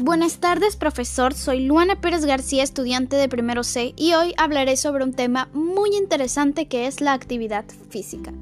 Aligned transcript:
Buenas 0.00 0.38
tardes, 0.38 0.76
profesor. 0.76 1.34
Soy 1.34 1.66
Luana 1.66 2.00
Pérez 2.00 2.24
García, 2.24 2.62
estudiante 2.62 3.16
de 3.16 3.28
primero 3.28 3.64
C, 3.64 3.94
y 3.96 4.14
hoy 4.14 4.32
hablaré 4.36 4.76
sobre 4.76 5.02
un 5.02 5.12
tema 5.12 5.48
muy 5.52 5.90
interesante 5.96 6.68
que 6.68 6.86
es 6.86 7.00
la 7.00 7.14
actividad 7.14 7.64
física. 7.90 8.32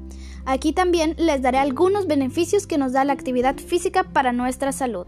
Aquí 0.45 0.71
también 0.71 1.15
les 1.17 1.41
daré 1.41 1.57
algunos 1.57 2.05
beneficios 2.05 2.67
que 2.67 2.77
nos 2.77 2.93
da 2.93 3.03
la 3.05 3.13
actividad 3.13 3.57
física 3.57 4.03
para 4.03 4.33
nuestra 4.33 4.71
salud. 4.71 5.07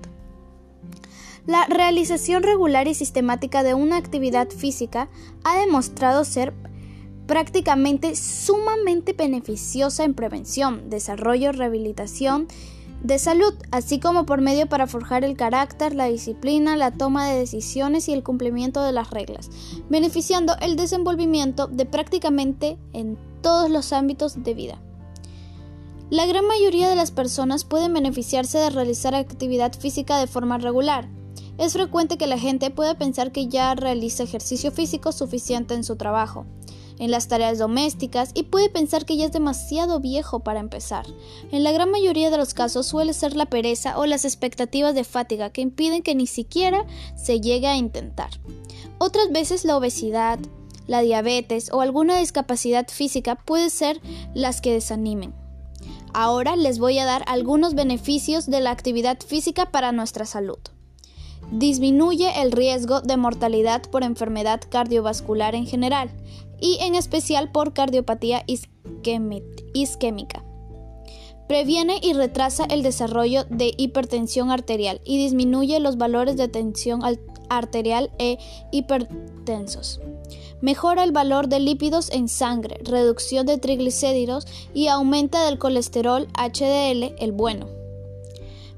La 1.45 1.67
realización 1.67 2.41
regular 2.41 2.87
y 2.87 2.95
sistemática 2.95 3.61
de 3.61 3.75
una 3.75 3.97
actividad 3.97 4.49
física 4.49 5.07
ha 5.43 5.59
demostrado 5.59 6.25
ser 6.25 6.55
prácticamente 7.27 8.15
sumamente 8.15 9.13
beneficiosa 9.13 10.03
en 10.03 10.15
prevención, 10.15 10.89
desarrollo, 10.89 11.51
rehabilitación, 11.51 12.47
de 13.03 13.17
salud, 13.17 13.53
así 13.71 13.99
como 13.99 14.25
por 14.25 14.41
medio 14.41 14.67
para 14.67 14.87
forjar 14.87 15.23
el 15.23 15.37
carácter, 15.37 15.95
la 15.95 16.05
disciplina, 16.05 16.75
la 16.75 16.91
toma 16.91 17.27
de 17.27 17.39
decisiones 17.39 18.09
y 18.09 18.13
el 18.13 18.23
cumplimiento 18.23 18.81
de 18.83 18.91
las 18.91 19.09
reglas, 19.09 19.49
beneficiando 19.89 20.55
el 20.61 20.75
desenvolvimiento 20.75 21.67
de 21.67 21.85
prácticamente 21.85 22.77
en 22.93 23.17
todos 23.41 23.69
los 23.69 23.93
ámbitos 23.93 24.43
de 24.43 24.53
vida. 24.53 24.81
La 26.09 26.25
gran 26.25 26.45
mayoría 26.47 26.89
de 26.89 26.95
las 26.95 27.11
personas 27.11 27.63
pueden 27.63 27.93
beneficiarse 27.93 28.57
de 28.57 28.71
realizar 28.71 29.13
actividad 29.13 29.73
física 29.73 30.17
de 30.17 30.27
forma 30.27 30.57
regular. 30.57 31.07
Es 31.59 31.73
frecuente 31.73 32.17
que 32.17 32.25
la 32.25 32.39
gente 32.39 32.71
pueda 32.71 32.97
pensar 32.97 33.31
que 33.31 33.47
ya 33.47 33.75
realiza 33.75 34.23
ejercicio 34.23 34.71
físico 34.71 35.11
suficiente 35.11 35.75
en 35.75 35.83
su 35.83 35.97
trabajo, 35.97 36.45
en 36.99 37.11
las 37.11 37.27
tareas 37.27 37.57
domésticas 37.57 38.31
y 38.33 38.43
puede 38.43 38.69
pensar 38.69 39.05
que 39.05 39.17
ya 39.17 39.25
es 39.25 39.31
demasiado 39.31 39.99
viejo 39.99 40.41
para 40.41 40.59
empezar. 40.59 41.05
En 41.51 41.63
la 41.63 41.71
gran 41.71 41.89
mayoría 41.89 42.29
de 42.29 42.37
los 42.37 42.53
casos 42.53 42.85
suele 42.85 43.13
ser 43.13 43.35
la 43.35 43.47
pereza 43.47 43.97
o 43.97 44.05
las 44.05 44.25
expectativas 44.25 44.93
de 44.93 45.03
fatiga 45.03 45.49
que 45.49 45.61
impiden 45.61 46.03
que 46.03 46.15
ni 46.15 46.27
siquiera 46.27 46.85
se 47.15 47.41
llegue 47.41 47.67
a 47.67 47.77
intentar. 47.77 48.29
Otras 48.99 49.31
veces 49.31 49.65
la 49.65 49.77
obesidad, 49.77 50.39
la 50.87 51.01
diabetes 51.01 51.71
o 51.71 51.81
alguna 51.81 52.17
discapacidad 52.17 52.87
física 52.87 53.35
puede 53.35 53.69
ser 53.69 54.01
las 54.33 54.61
que 54.61 54.73
desanimen. 54.73 55.33
Ahora 56.13 56.55
les 56.55 56.79
voy 56.79 56.99
a 56.99 57.05
dar 57.05 57.23
algunos 57.27 57.75
beneficios 57.75 58.47
de 58.47 58.59
la 58.59 58.71
actividad 58.71 59.19
física 59.19 59.71
para 59.71 59.91
nuestra 59.91 60.25
salud. 60.25 60.59
Disminuye 61.51 62.41
el 62.41 62.51
riesgo 62.51 63.01
de 63.01 63.17
mortalidad 63.17 63.81
por 63.89 64.03
enfermedad 64.03 64.61
cardiovascular 64.69 65.55
en 65.55 65.65
general 65.65 66.11
y 66.61 66.77
en 66.81 66.95
especial 66.95 67.51
por 67.51 67.73
cardiopatía 67.73 68.45
isquémica. 69.73 70.43
Previene 71.47 71.99
y 72.03 72.13
retrasa 72.13 72.65
el 72.65 72.83
desarrollo 72.83 73.45
de 73.45 73.73
hipertensión 73.75 74.51
arterial 74.51 75.01
y 75.03 75.17
disminuye 75.17 75.79
los 75.79 75.97
valores 75.97 76.37
de 76.37 76.47
tensión 76.47 77.01
arterial 77.49 78.11
e 78.19 78.37
hipertensos. 78.71 79.99
Mejora 80.61 81.03
el 81.03 81.11
valor 81.11 81.47
de 81.47 81.59
lípidos 81.59 82.11
en 82.11 82.27
sangre, 82.27 82.77
reducción 82.83 83.47
de 83.47 83.57
triglicéridos 83.57 84.45
y 84.75 84.87
aumenta 84.87 85.43
del 85.45 85.57
colesterol 85.57 86.27
HDL, 86.35 87.15
el 87.17 87.31
bueno. 87.31 87.78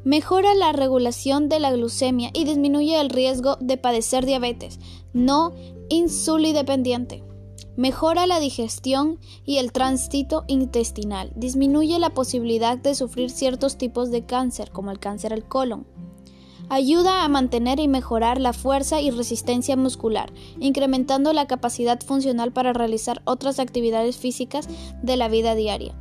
Mejora 0.03 0.55
la 0.55 0.71
regulación 0.71 1.47
de 1.47 1.59
la 1.59 1.71
glucemia 1.71 2.31
y 2.33 2.43
disminuye 2.43 2.99
el 2.99 3.09
riesgo 3.09 3.57
de 3.59 3.77
padecer 3.77 4.25
diabetes 4.25 4.79
no 5.13 5.53
insulidependiente. 5.89 7.23
Mejora 7.77 8.27
la 8.27 8.39
digestión 8.39 9.19
y 9.45 9.57
el 9.57 9.71
tránsito 9.71 10.43
intestinal. 10.47 11.31
Disminuye 11.35 11.99
la 11.99 12.11
posibilidad 12.11 12.77
de 12.77 12.95
sufrir 12.95 13.29
ciertos 13.29 13.77
tipos 13.77 14.11
de 14.11 14.25
cáncer, 14.25 14.71
como 14.71 14.91
el 14.91 14.99
cáncer 14.99 15.33
al 15.33 15.47
colon. 15.47 15.85
Ayuda 16.69 17.23
a 17.23 17.29
mantener 17.29 17.79
y 17.79 17.87
mejorar 17.87 18.39
la 18.39 18.53
fuerza 18.53 19.01
y 19.01 19.11
resistencia 19.11 19.75
muscular, 19.75 20.31
incrementando 20.59 21.33
la 21.33 21.47
capacidad 21.47 21.99
funcional 22.01 22.53
para 22.53 22.73
realizar 22.73 23.21
otras 23.25 23.59
actividades 23.59 24.17
físicas 24.17 24.67
de 25.01 25.17
la 25.17 25.27
vida 25.27 25.55
diaria. 25.55 25.95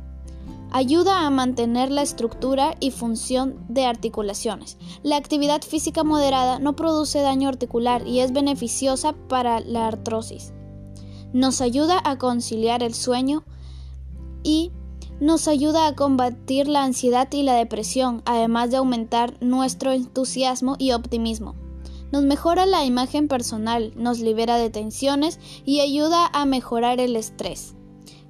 Ayuda 0.71 1.25
a 1.25 1.29
mantener 1.29 1.91
la 1.91 2.01
estructura 2.01 2.75
y 2.79 2.91
función 2.91 3.63
de 3.67 3.85
articulaciones. 3.85 4.77
La 5.03 5.17
actividad 5.17 5.61
física 5.61 6.03
moderada 6.03 6.59
no 6.59 6.75
produce 6.75 7.19
daño 7.19 7.49
articular 7.49 8.07
y 8.07 8.21
es 8.21 8.31
beneficiosa 8.31 9.13
para 9.27 9.59
la 9.59 9.87
artrosis 9.87 10.53
nos 11.33 11.61
ayuda 11.61 12.01
a 12.03 12.17
conciliar 12.17 12.83
el 12.83 12.93
sueño 12.93 13.43
y 14.43 14.71
nos 15.19 15.47
ayuda 15.47 15.87
a 15.87 15.95
combatir 15.95 16.67
la 16.67 16.83
ansiedad 16.83 17.31
y 17.31 17.43
la 17.43 17.53
depresión, 17.53 18.21
además 18.25 18.71
de 18.71 18.77
aumentar 18.77 19.37
nuestro 19.39 19.91
entusiasmo 19.91 20.75
y 20.79 20.91
optimismo. 20.91 21.55
Nos 22.11 22.23
mejora 22.23 22.65
la 22.65 22.83
imagen 22.83 23.27
personal, 23.27 23.93
nos 23.95 24.19
libera 24.19 24.57
de 24.57 24.69
tensiones 24.69 25.39
y 25.63 25.79
ayuda 25.79 26.27
a 26.33 26.45
mejorar 26.45 26.99
el 26.99 27.15
estrés. 27.15 27.75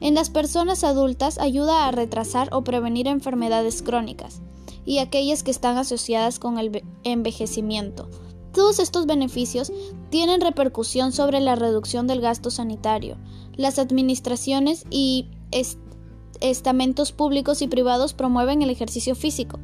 En 0.01 0.15
las 0.15 0.29
personas 0.29 0.83
adultas 0.83 1.37
ayuda 1.37 1.87
a 1.87 1.91
retrasar 1.91 2.49
o 2.51 2.63
prevenir 2.63 3.07
enfermedades 3.07 3.81
crónicas 3.81 4.41
y 4.83 4.97
aquellas 4.97 5.43
que 5.43 5.51
están 5.51 5.77
asociadas 5.77 6.39
con 6.39 6.57
el 6.57 6.83
envejecimiento, 7.03 8.09
todos 8.53 8.79
estos 8.79 9.05
beneficios 9.05 9.71
tienen 10.09 10.41
repercusión 10.41 11.13
sobre 11.13 11.39
la 11.39 11.55
reducción 11.55 12.07
del 12.07 12.19
gasto 12.19 12.51
sanitario. 12.51 13.17
Las 13.55 13.79
administraciones 13.79 14.85
y 14.89 15.27
estamentos 16.41 17.11
públicos 17.13 17.61
y 17.61 17.67
privados 17.67 18.13
promueven 18.13 18.61
el 18.61 18.69
ejercicio 18.69 19.15
físico. 19.15 19.59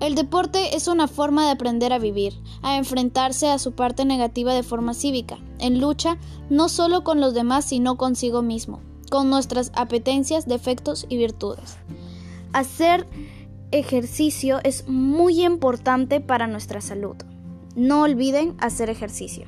El 0.00 0.14
deporte 0.14 0.76
es 0.76 0.86
una 0.86 1.08
forma 1.08 1.46
de 1.46 1.52
aprender 1.52 1.92
a 1.92 1.98
vivir, 1.98 2.34
a 2.62 2.76
enfrentarse 2.76 3.48
a 3.48 3.58
su 3.58 3.72
parte 3.72 4.04
negativa 4.04 4.52
de 4.52 4.62
forma 4.62 4.94
cívica, 4.94 5.38
en 5.58 5.80
lucha 5.80 6.18
no 6.50 6.68
solo 6.68 7.04
con 7.04 7.20
los 7.20 7.34
demás, 7.34 7.64
sino 7.64 7.96
consigo 7.96 8.42
mismo, 8.42 8.80
con 9.12 9.28
nuestras 9.28 9.72
apetencias, 9.74 10.46
defectos 10.48 11.04
y 11.06 11.18
virtudes. 11.18 11.76
Hacer 12.54 13.06
ejercicio 13.70 14.58
es 14.64 14.88
muy 14.88 15.44
importante 15.44 16.22
para 16.22 16.46
nuestra 16.46 16.80
salud. 16.80 17.16
No 17.76 18.04
olviden 18.04 18.54
hacer 18.58 18.88
ejercicio. 18.88 19.44